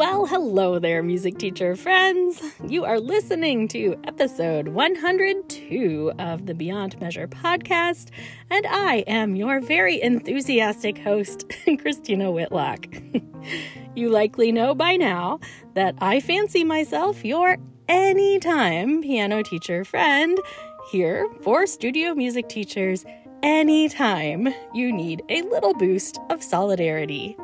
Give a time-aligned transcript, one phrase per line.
[0.00, 2.42] Well, hello there, music teacher friends.
[2.66, 8.08] You are listening to episode 102 of the Beyond Measure podcast,
[8.48, 12.86] and I am your very enthusiastic host, Christina Whitlock.
[13.94, 15.38] you likely know by now
[15.74, 20.38] that I fancy myself your anytime piano teacher friend
[20.90, 23.04] here for studio music teachers
[23.42, 27.36] anytime you need a little boost of solidarity.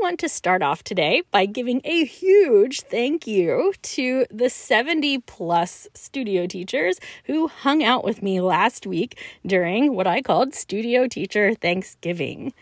[0.00, 5.88] Want to start off today by giving a huge thank you to the 70 plus
[5.94, 11.54] studio teachers who hung out with me last week during what I called Studio Teacher
[11.54, 12.52] Thanksgiving.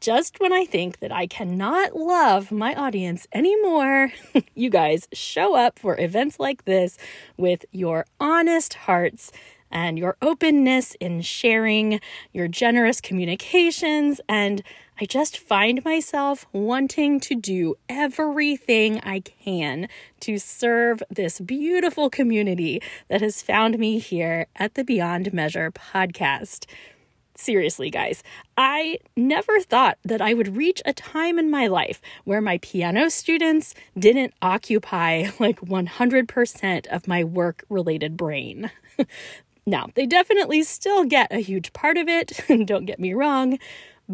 [0.00, 4.12] Just when I think that I cannot love my audience anymore,
[4.54, 6.96] you guys show up for events like this
[7.36, 9.30] with your honest hearts
[9.70, 12.00] and your openness in sharing,
[12.32, 14.62] your generous communications, and
[15.02, 19.88] I just find myself wanting to do everything I can
[20.20, 26.66] to serve this beautiful community that has found me here at the Beyond Measure podcast.
[27.34, 28.22] Seriously, guys,
[28.58, 33.08] I never thought that I would reach a time in my life where my piano
[33.08, 38.70] students didn't occupy like 100% of my work related brain.
[39.66, 43.58] now, they definitely still get a huge part of it, don't get me wrong,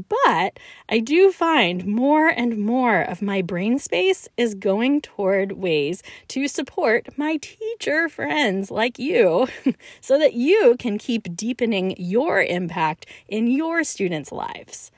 [0.09, 0.59] but
[0.89, 6.49] I do find more and more of my brain space is going toward ways to
[6.49, 9.49] support my teacher friends like you
[10.01, 14.91] so that you can keep deepening your impact in your students' lives.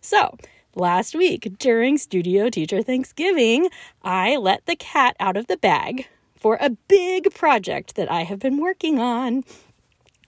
[0.00, 0.36] So,
[0.74, 3.68] last week during Studio Teacher Thanksgiving,
[4.02, 8.38] I let the cat out of the bag for a big project that I have
[8.38, 9.44] been working on.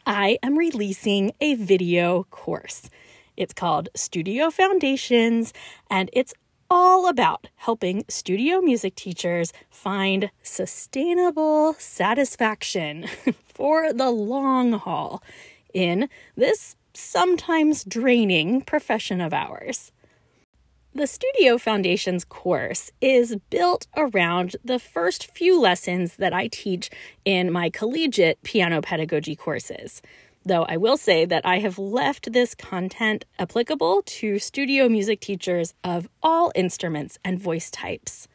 [0.06, 2.89] I am releasing a video course.
[3.37, 5.53] It's called Studio Foundations,
[5.91, 6.33] and it's
[6.70, 13.07] all about helping studio music teachers find sustainable satisfaction
[13.46, 15.23] for the long haul
[15.75, 19.92] in this sometimes draining profession of ours.
[20.95, 26.89] The Studio Foundations course is built around the first few lessons that I teach
[27.27, 30.01] in my collegiate piano pedagogy courses
[30.46, 35.74] though I will say that I have left this content applicable to studio music teachers
[35.83, 38.29] of all instruments and voice types.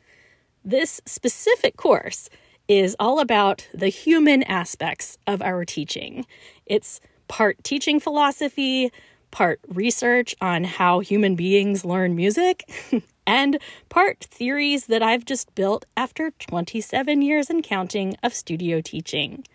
[0.63, 2.29] This specific course
[2.67, 6.25] is all about the human aspects of our teaching.
[6.65, 8.91] It's part teaching philosophy,
[9.31, 12.69] part research on how human beings learn music,
[13.25, 13.57] and
[13.87, 19.45] part theories that I've just built after 27 years and counting of studio teaching.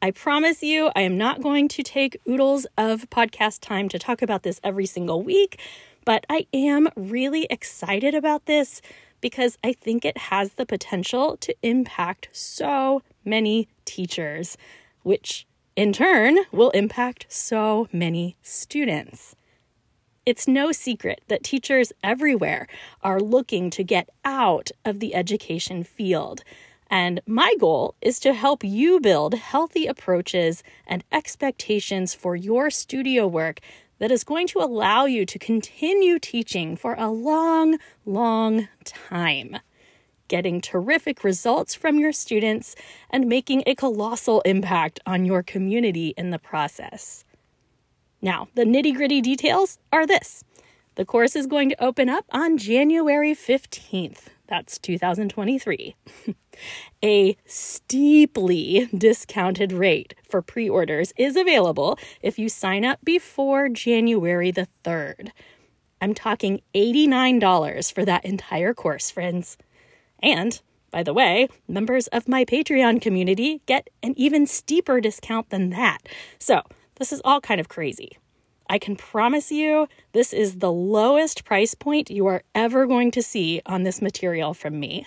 [0.00, 4.22] I promise you, I am not going to take oodles of podcast time to talk
[4.22, 5.58] about this every single week,
[6.04, 8.80] but I am really excited about this
[9.20, 14.56] because I think it has the potential to impact so many teachers,
[15.02, 19.34] which in turn will impact so many students.
[20.24, 22.68] It's no secret that teachers everywhere
[23.02, 26.44] are looking to get out of the education field
[26.90, 33.26] and my goal is to help you build healthy approaches and expectations for your studio
[33.26, 33.60] work
[33.98, 39.58] that is going to allow you to continue teaching for a long, long time,
[40.28, 42.74] getting terrific results from your students
[43.10, 47.24] and making a colossal impact on your community in the process.
[48.22, 50.44] Now, the nitty gritty details are this
[50.94, 54.37] the course is going to open up on January 15th.
[54.48, 55.94] That's 2023.
[57.04, 64.50] a steeply discounted rate for pre orders is available if you sign up before January
[64.50, 65.30] the 3rd.
[66.00, 69.58] I'm talking $89 for that entire course, friends.
[70.22, 70.60] And,
[70.90, 75.98] by the way, members of my Patreon community get an even steeper discount than that.
[76.38, 76.62] So,
[76.96, 78.16] this is all kind of crazy.
[78.68, 83.22] I can promise you this is the lowest price point you are ever going to
[83.22, 85.06] see on this material from me.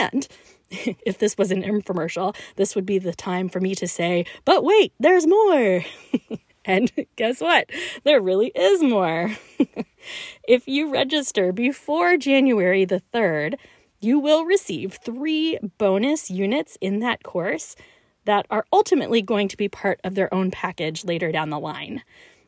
[0.00, 0.26] And
[0.70, 4.64] if this was an infomercial, this would be the time for me to say, but
[4.64, 5.84] wait, there's more.
[6.64, 7.70] and guess what?
[8.04, 9.36] There really is more.
[10.48, 13.56] if you register before January the 3rd,
[14.00, 17.76] you will receive three bonus units in that course
[18.24, 22.02] that are ultimately going to be part of their own package later down the line.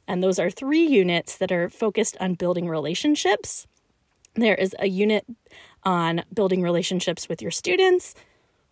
[0.09, 3.67] And those are three units that are focused on building relationships.
[4.35, 5.27] There is a unit
[5.85, 8.15] on building relationships with your students,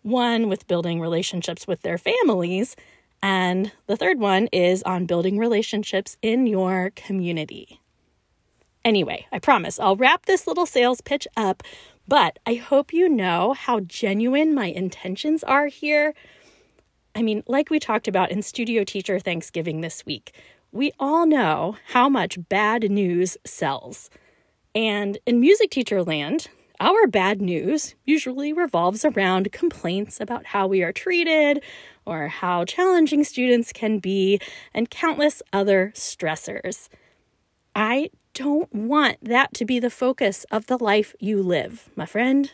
[0.01, 2.75] one with building relationships with their families,
[3.21, 7.81] and the third one is on building relationships in your community.
[8.85, 11.61] Anyway, I promise I'll wrap this little sales pitch up,
[12.07, 16.13] but I hope you know how genuine my intentions are here.
[17.13, 20.33] I mean, like we talked about in Studio Teacher Thanksgiving this week,
[20.71, 24.09] we all know how much bad news sells.
[24.75, 26.47] And in music teacher land,
[26.79, 31.63] our bad news usually revolves around complaints about how we are treated
[32.05, 34.39] or how challenging students can be,
[34.73, 36.87] and countless other stressors.
[37.75, 42.51] I don't want that to be the focus of the life you live, my friend.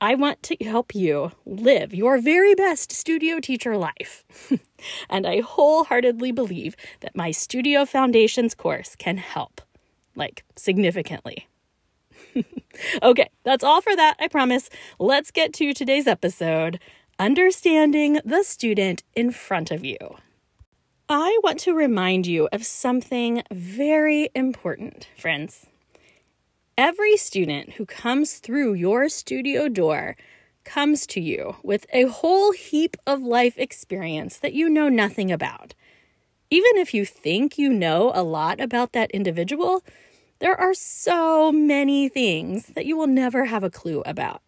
[0.00, 4.24] I want to help you live your very best studio teacher life.
[5.10, 9.60] and I wholeheartedly believe that my Studio Foundations course can help,
[10.14, 11.48] like significantly.
[13.02, 14.70] okay, that's all for that, I promise.
[15.00, 16.78] Let's get to today's episode
[17.18, 19.98] Understanding the Student in Front of You.
[21.08, 25.66] I want to remind you of something very important, friends.
[26.78, 30.14] Every student who comes through your studio door
[30.62, 35.74] comes to you with a whole heap of life experience that you know nothing about.
[36.50, 39.82] Even if you think you know a lot about that individual,
[40.38, 44.42] there are so many things that you will never have a clue about.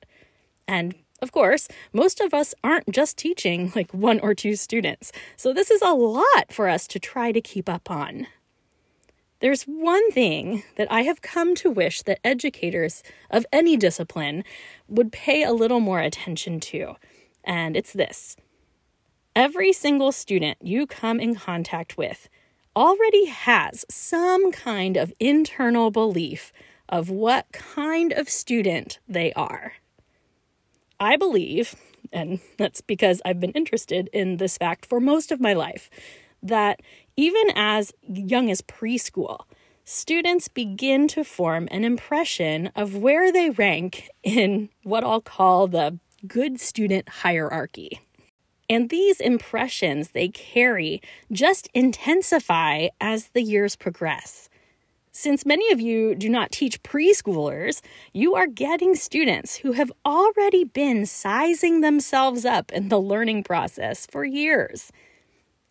[0.69, 5.53] And of course, most of us aren't just teaching like one or two students, so
[5.53, 8.29] this is a lot for us to try to keep up on.
[9.41, 14.45] There's one thing that I have come to wish that educators of any discipline
[14.87, 16.97] would pay a little more attention to,
[17.43, 18.37] and it's this.
[19.35, 22.29] Every single student you come in contact with
[22.77, 26.53] already has some kind of internal belief
[26.89, 29.75] of what kind of student they are.
[30.99, 31.75] I believe,
[32.13, 35.89] and that's because I've been interested in this fact for most of my life,
[36.43, 36.81] that
[37.21, 39.41] even as young as preschool,
[39.85, 45.99] students begin to form an impression of where they rank in what I'll call the
[46.27, 48.01] good student hierarchy.
[48.71, 54.49] And these impressions they carry just intensify as the years progress.
[55.13, 57.83] Since many of you do not teach preschoolers,
[58.15, 64.07] you are getting students who have already been sizing themselves up in the learning process
[64.07, 64.91] for years.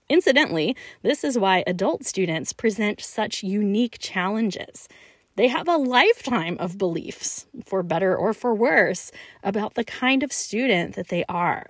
[0.09, 4.87] Incidentally, this is why adult students present such unique challenges.
[5.35, 9.11] They have a lifetime of beliefs, for better or for worse,
[9.43, 11.65] about the kind of student that they are.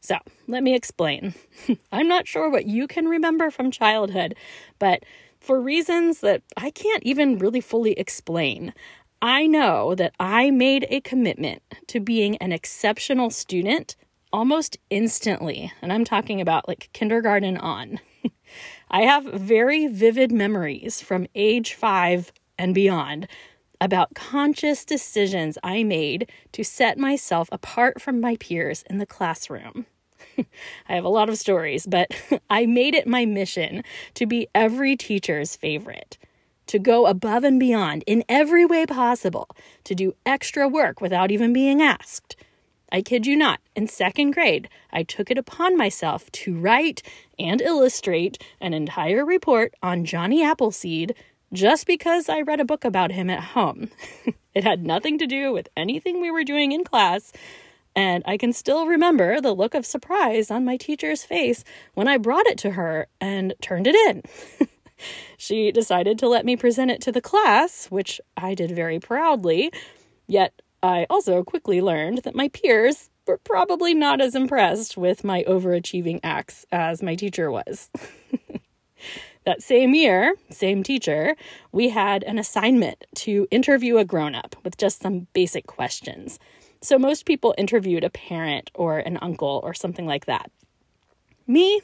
[0.00, 0.16] So,
[0.48, 1.34] let me explain.
[1.92, 4.34] I'm not sure what you can remember from childhood,
[4.78, 5.04] but
[5.40, 8.74] for reasons that I can't even really fully explain.
[9.22, 13.96] I know that I made a commitment to being an exceptional student
[14.34, 18.00] almost instantly, and I'm talking about like kindergarten on.
[18.90, 23.28] I have very vivid memories from age five and beyond
[23.80, 29.86] about conscious decisions I made to set myself apart from my peers in the classroom.
[30.88, 32.10] I have a lot of stories, but
[32.50, 33.84] I made it my mission
[34.14, 36.18] to be every teacher's favorite,
[36.66, 39.48] to go above and beyond in every way possible,
[39.84, 42.34] to do extra work without even being asked.
[42.94, 47.02] I kid you not, in second grade, I took it upon myself to write
[47.40, 51.16] and illustrate an entire report on Johnny Appleseed
[51.52, 53.90] just because I read a book about him at home.
[54.54, 57.32] it had nothing to do with anything we were doing in class,
[57.96, 62.16] and I can still remember the look of surprise on my teacher's face when I
[62.16, 64.68] brought it to her and turned it in.
[65.36, 69.72] she decided to let me present it to the class, which I did very proudly.
[70.28, 75.42] Yet I also quickly learned that my peers were probably not as impressed with my
[75.44, 77.88] overachieving acts as my teacher was.
[79.46, 81.36] that same year, same teacher,
[81.72, 86.38] we had an assignment to interview a grown up with just some basic questions.
[86.82, 90.50] So most people interviewed a parent or an uncle or something like that.
[91.46, 91.80] Me,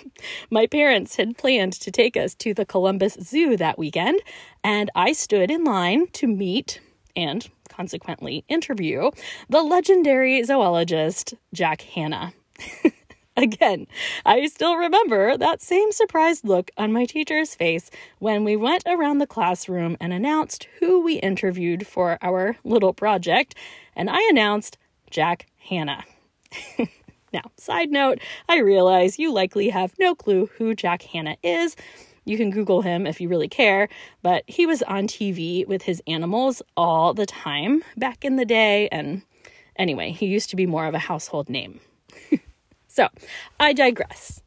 [0.50, 4.20] my parents had planned to take us to the Columbus Zoo that weekend,
[4.62, 6.80] and I stood in line to meet
[7.16, 9.10] and consequently interview
[9.48, 12.32] the legendary zoologist Jack Hanna.
[13.36, 13.88] Again,
[14.24, 17.90] I still remember that same surprised look on my teacher's face
[18.20, 23.56] when we went around the classroom and announced who we interviewed for our little project,
[23.96, 24.78] and I announced
[25.10, 26.04] Jack Hanna.
[27.32, 31.74] now, side note, I realize you likely have no clue who Jack Hanna is.
[32.24, 33.88] You can Google him if you really care,
[34.22, 38.88] but he was on TV with his animals all the time back in the day,
[38.88, 39.22] and
[39.76, 41.80] anyway, he used to be more of a household name.
[42.86, 43.08] So,
[43.58, 44.40] I digress.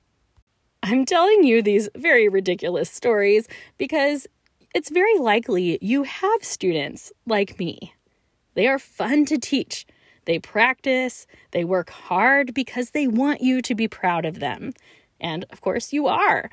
[0.82, 3.46] I'm telling you these very ridiculous stories
[3.78, 4.26] because
[4.74, 7.94] it's very likely you have students like me.
[8.54, 9.86] They are fun to teach.
[10.24, 14.72] They practice, they work hard because they want you to be proud of them.
[15.20, 16.50] And of course, you are.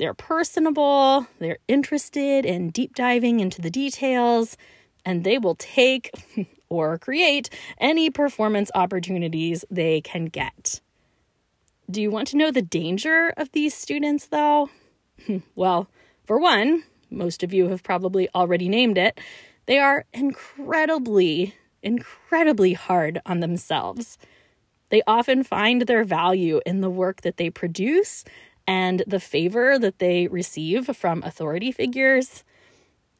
[0.00, 4.56] They're personable, they're interested in deep diving into the details,
[5.04, 6.10] and they will take
[6.70, 10.80] or create any performance opportunities they can get.
[11.90, 14.70] Do you want to know the danger of these students, though?
[15.54, 15.86] well,
[16.24, 19.20] for one, most of you have probably already named it,
[19.66, 24.16] they are incredibly, incredibly hard on themselves.
[24.88, 28.24] They often find their value in the work that they produce
[28.70, 32.44] and the favor that they receive from authority figures.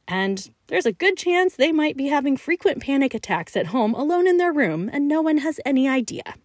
[0.07, 4.27] And there's a good chance they might be having frequent panic attacks at home alone
[4.27, 6.35] in their room and no one has any idea.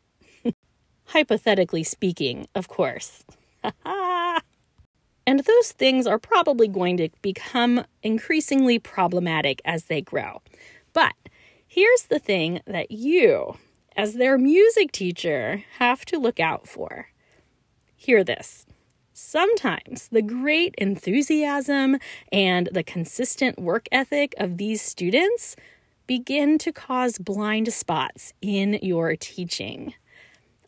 [1.04, 3.24] Hypothetically speaking, of course.
[3.84, 10.42] and those things are probably going to become increasingly problematic as they grow.
[10.92, 11.14] But
[11.68, 13.56] here's the thing that you,
[13.94, 17.10] as their music teacher, have to look out for.
[17.94, 18.65] Hear this.
[19.18, 21.96] Sometimes the great enthusiasm
[22.30, 25.56] and the consistent work ethic of these students
[26.06, 29.94] begin to cause blind spots in your teaching.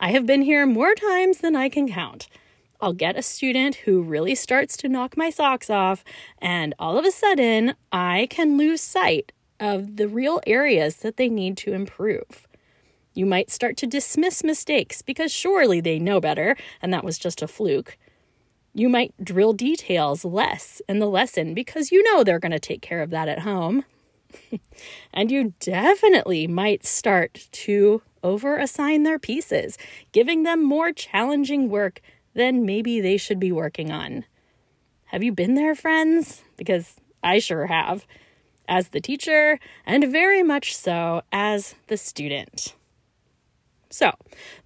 [0.01, 2.27] I have been here more times than I can count.
[2.81, 6.03] I'll get a student who really starts to knock my socks off,
[6.39, 11.29] and all of a sudden, I can lose sight of the real areas that they
[11.29, 12.49] need to improve.
[13.13, 17.43] You might start to dismiss mistakes because surely they know better, and that was just
[17.43, 17.99] a fluke.
[18.79, 22.81] You might drill details less in the lesson because you know they're going to take
[22.81, 23.85] care of that at home.
[25.13, 29.79] and you definitely might start to over assign their pieces,
[30.13, 32.01] giving them more challenging work
[32.35, 34.25] than maybe they should be working on.
[35.07, 36.45] Have you been there, friends?
[36.57, 38.07] Because I sure have,
[38.69, 42.77] as the teacher, and very much so as the student.
[43.91, 44.13] So,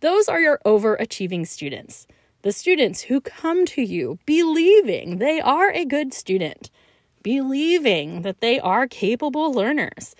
[0.00, 2.06] those are your overachieving students.
[2.42, 6.70] The students who come to you believing they are a good student,
[7.22, 10.16] believing that they are capable learners,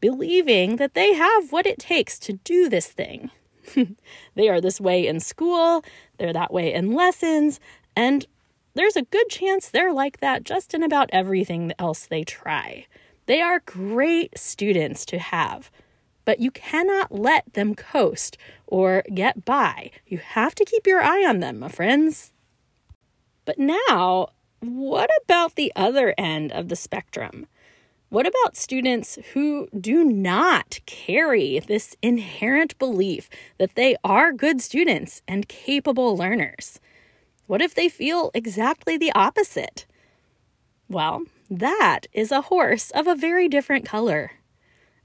[0.00, 3.30] believing that they have what it takes to do this thing.
[4.36, 5.84] they are this way in school,
[6.18, 7.58] they're that way in lessons,
[7.96, 8.26] and
[8.74, 12.86] there's a good chance they're like that just in about everything else they try.
[13.26, 15.72] They are great students to have,
[16.24, 19.90] but you cannot let them coast or get by.
[20.06, 22.32] You have to keep your eye on them, my friends.
[23.44, 24.28] But now,
[24.60, 27.46] what about the other end of the spectrum?
[28.08, 35.22] What about students who do not carry this inherent belief that they are good students
[35.26, 36.80] and capable learners?
[37.46, 39.86] What if they feel exactly the opposite?
[40.88, 44.32] Well, that is a horse of a very different color.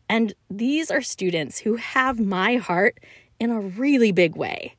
[0.08, 3.00] And these are students who have my heart
[3.42, 4.76] in a really big way.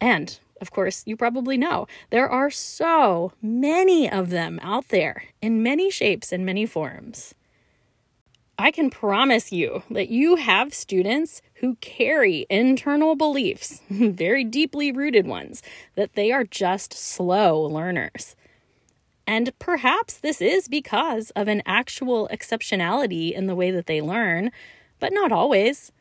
[0.00, 5.62] And of course, you probably know there are so many of them out there in
[5.62, 7.34] many shapes and many forms.
[8.58, 15.26] I can promise you that you have students who carry internal beliefs, very deeply rooted
[15.26, 15.62] ones,
[15.94, 18.34] that they are just slow learners.
[19.26, 24.52] And perhaps this is because of an actual exceptionality in the way that they learn,
[24.98, 25.92] but not always.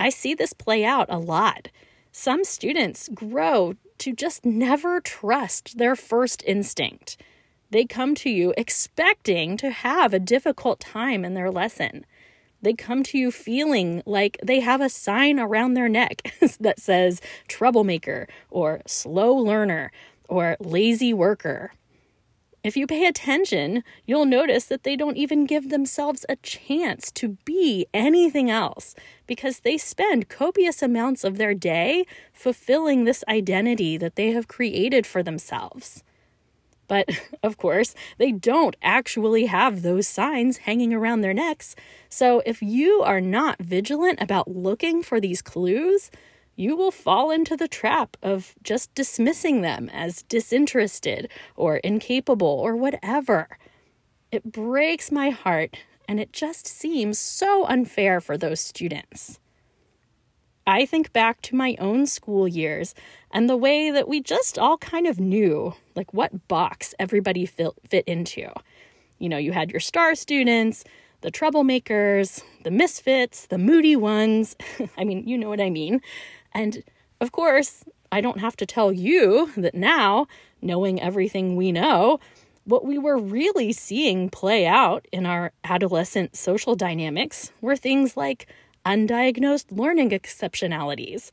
[0.00, 1.68] I see this play out a lot.
[2.10, 7.18] Some students grow to just never trust their first instinct.
[7.68, 12.06] They come to you expecting to have a difficult time in their lesson.
[12.62, 17.20] They come to you feeling like they have a sign around their neck that says
[17.46, 19.92] troublemaker or slow learner
[20.30, 21.72] or lazy worker.
[22.62, 27.38] If you pay attention, you'll notice that they don't even give themselves a chance to
[27.46, 28.94] be anything else
[29.26, 35.06] because they spend copious amounts of their day fulfilling this identity that they have created
[35.06, 36.04] for themselves.
[36.86, 37.08] But
[37.42, 41.74] of course, they don't actually have those signs hanging around their necks.
[42.10, 46.10] So if you are not vigilant about looking for these clues,
[46.60, 52.76] you will fall into the trap of just dismissing them as disinterested or incapable or
[52.76, 53.56] whatever.
[54.30, 59.40] It breaks my heart and it just seems so unfair for those students.
[60.66, 62.94] I think back to my own school years
[63.30, 67.72] and the way that we just all kind of knew, like, what box everybody fit,
[67.88, 68.52] fit into.
[69.18, 70.84] You know, you had your star students,
[71.22, 74.56] the troublemakers, the misfits, the moody ones.
[74.98, 76.02] I mean, you know what I mean.
[76.52, 76.82] And
[77.20, 80.26] of course, I don't have to tell you that now,
[80.60, 82.18] knowing everything we know,
[82.64, 88.46] What we were really seeing play out in our adolescent social dynamics were things like
[88.84, 91.30] undiagnosed learning exceptionalities,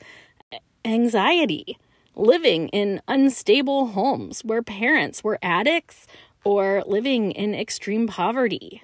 [0.85, 1.77] anxiety,
[2.15, 6.07] living in unstable homes where parents were addicts
[6.43, 8.81] or living in extreme poverty.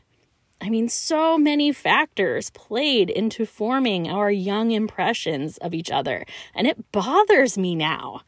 [0.63, 6.65] I mean, so many factors played into forming our young impressions of each other, and
[6.65, 8.21] it bothers me now.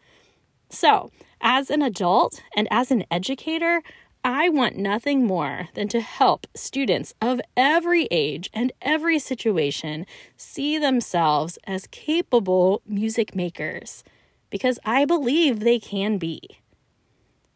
[0.69, 3.81] So, as an adult and as an educator,
[4.21, 10.77] I want nothing more than to help students of every age and every situation see
[10.77, 14.03] themselves as capable music makers
[14.49, 16.41] because I believe they can be.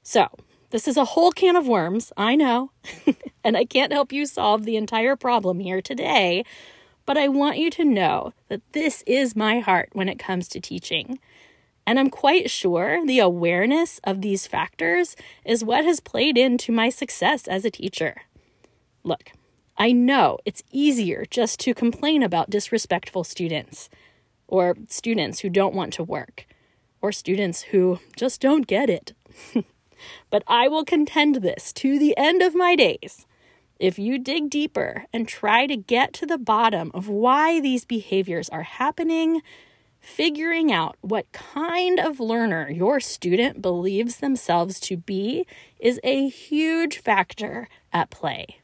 [0.03, 0.29] So,
[0.71, 2.71] this is a whole can of worms, I know,
[3.43, 6.43] and I can't help you solve the entire problem here today,
[7.05, 10.59] but I want you to know that this is my heart when it comes to
[10.59, 11.19] teaching.
[11.88, 16.89] And I'm quite sure the awareness of these factors is what has played into my
[16.89, 18.21] success as a teacher.
[19.03, 19.31] Look,
[19.75, 23.89] I know it's easier just to complain about disrespectful students,
[24.47, 26.45] or students who don't want to work,
[27.01, 29.13] or students who just don't get it.
[30.29, 33.25] but I will contend this to the end of my days.
[33.79, 38.49] If you dig deeper and try to get to the bottom of why these behaviors
[38.49, 39.41] are happening,
[39.99, 45.45] Figuring out what kind of learner your student believes themselves to be
[45.77, 48.59] is a huge factor at play.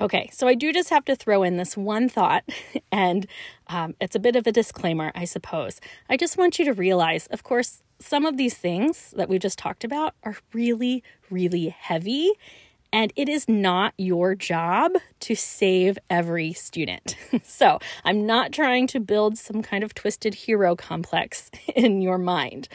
[0.00, 2.44] Okay, so I do just have to throw in this one thought,
[2.92, 3.26] and
[3.72, 5.80] um, it's a bit of a disclaimer, I suppose.
[6.08, 9.58] I just want you to realize, of course, some of these things that we just
[9.58, 12.32] talked about are really, really heavy
[12.92, 17.16] and it is not your job to save every student.
[17.42, 22.68] so, I'm not trying to build some kind of twisted hero complex in your mind.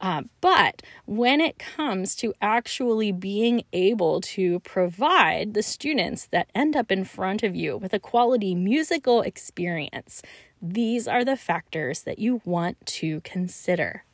[0.00, 6.76] Uh, but when it comes to actually being able to provide the students that end
[6.76, 10.20] up in front of you with a quality musical experience,
[10.60, 14.04] these are the factors that you want to consider.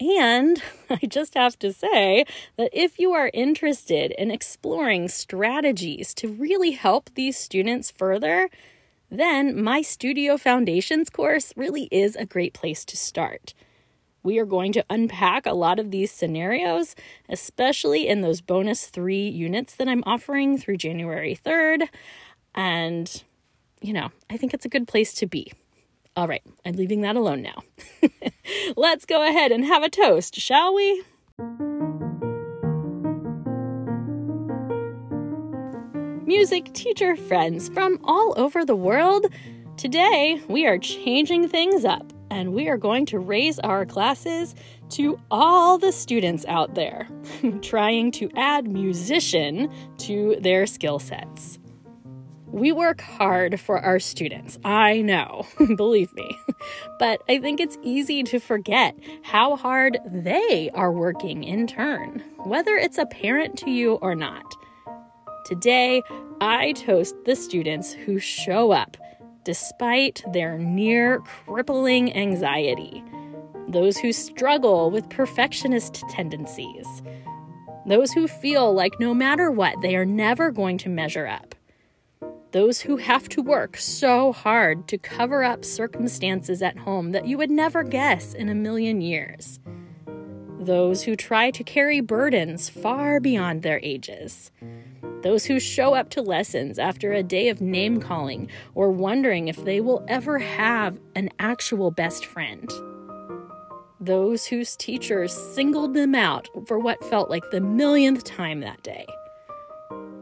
[0.00, 2.24] And I just have to say
[2.56, 8.48] that if you are interested in exploring strategies to really help these students further,
[9.10, 13.54] then my Studio Foundations course really is a great place to start.
[14.22, 16.94] We are going to unpack a lot of these scenarios,
[17.28, 21.88] especially in those bonus three units that I'm offering through January 3rd.
[22.54, 23.22] And,
[23.80, 25.52] you know, I think it's a good place to be.
[26.18, 27.62] All right, I'm leaving that alone now.
[28.76, 31.04] Let's go ahead and have a toast, shall we?
[36.26, 39.26] Music teacher friends from all over the world,
[39.76, 44.56] today we are changing things up and we are going to raise our classes
[44.88, 47.08] to all the students out there
[47.62, 51.60] trying to add musician to their skill sets.
[52.50, 54.58] We work hard for our students.
[54.64, 56.38] I know, believe me.
[56.98, 62.74] But I think it's easy to forget how hard they are working in turn, whether
[62.76, 64.44] it's apparent to you or not.
[65.44, 66.02] Today,
[66.40, 68.96] I toast the students who show up
[69.44, 73.04] despite their near crippling anxiety,
[73.68, 76.86] those who struggle with perfectionist tendencies,
[77.86, 81.54] those who feel like no matter what, they are never going to measure up
[82.52, 87.36] those who have to work so hard to cover up circumstances at home that you
[87.36, 89.60] would never guess in a million years.
[90.58, 94.50] Those who try to carry burdens far beyond their ages.
[95.22, 99.64] Those who show up to lessons after a day of name calling or wondering if
[99.64, 102.70] they will ever have an actual best friend.
[104.00, 109.06] Those whose teachers singled them out for what felt like the millionth time that day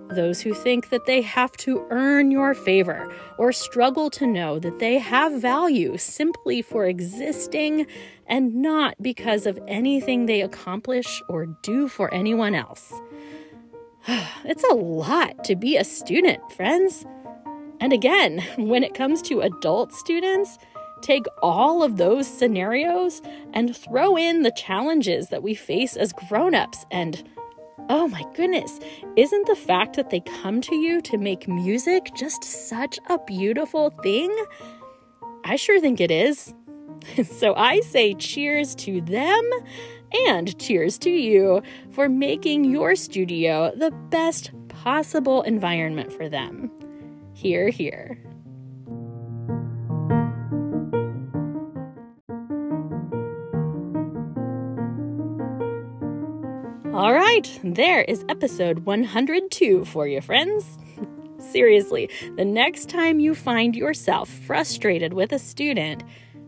[0.09, 4.79] those who think that they have to earn your favor or struggle to know that
[4.79, 7.87] they have value simply for existing
[8.27, 12.93] and not because of anything they accomplish or do for anyone else.
[14.45, 17.05] It's a lot to be a student, friends.
[17.81, 20.59] And again, when it comes to adult students,
[21.03, 23.21] take all of those scenarios
[23.53, 27.23] and throw in the challenges that we face as grown-ups and
[27.89, 28.81] Oh my goodness,
[29.15, 33.91] isn't the fact that they come to you to make music just such a beautiful
[34.03, 34.35] thing?
[35.45, 36.53] I sure think it is.
[37.25, 39.51] so I say cheers to them
[40.27, 46.73] and cheers to you for making your studio the best possible environment for them.
[47.35, 48.19] Hear, hear.
[57.37, 60.79] Right, there is episode 102 for you, friends.
[61.39, 66.03] Seriously, the next time you find yourself frustrated with a student,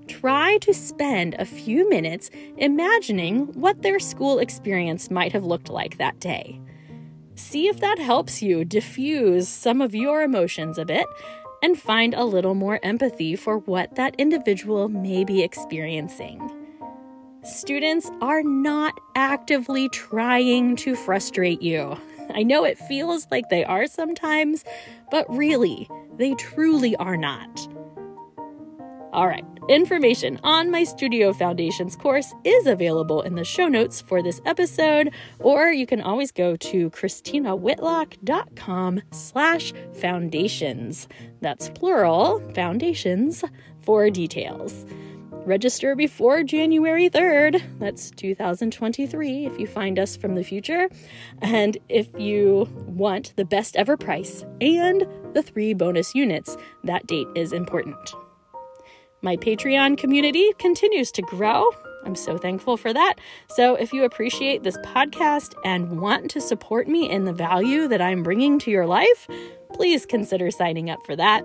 [0.07, 5.99] try to spend a few minutes imagining what their school experience might have looked like
[5.99, 6.59] that day.
[7.35, 11.07] See if that helps you diffuse some of your emotions a bit
[11.63, 16.58] and find a little more empathy for what that individual may be experiencing.
[17.49, 21.99] Students are not actively trying to frustrate you.
[22.35, 24.67] I know it feels like they are sometimes,
[25.11, 27.67] but really, they truly are not.
[29.15, 34.23] All right, information on my Studio Foundations course is available in the show notes for
[34.23, 41.09] this episode, or you can always go to christinawhitlock.com slash foundations.
[41.41, 43.43] That's plural, foundations,
[43.81, 44.85] for details.
[45.49, 47.63] Register before January 3rd.
[47.79, 50.91] That's 2023 if you find us from the future.
[51.41, 57.29] And if you want the best ever price and the three bonus units, that date
[57.35, 58.13] is important.
[59.23, 61.71] My Patreon community continues to grow.
[62.05, 63.15] I'm so thankful for that.
[63.49, 68.01] So, if you appreciate this podcast and want to support me in the value that
[68.01, 69.27] I'm bringing to your life,
[69.73, 71.45] please consider signing up for that.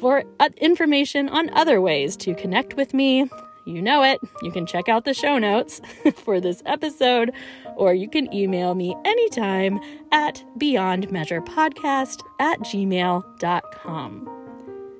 [0.00, 3.28] For uh, information on other ways to connect with me,
[3.66, 4.18] you know it.
[4.42, 5.82] You can check out the show notes
[6.16, 7.32] for this episode,
[7.76, 9.78] or you can email me anytime
[10.10, 14.36] at beyondmeasurepodcast at gmail.com.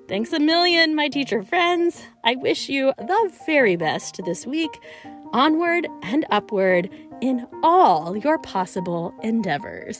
[0.06, 2.02] Thanks a million, my teacher friends.
[2.24, 4.70] I wish you the very best this week,
[5.32, 6.90] onward and upward
[7.22, 9.98] in all your possible endeavors.